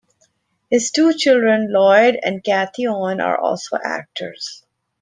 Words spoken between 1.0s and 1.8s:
children,